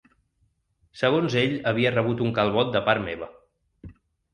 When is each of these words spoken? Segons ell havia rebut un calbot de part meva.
Segons 1.01 1.37
ell 1.43 1.55
havia 1.73 1.95
rebut 1.99 2.27
un 2.31 2.35
calbot 2.41 2.77
de 2.79 2.87
part 2.91 3.09
meva. 3.13 3.33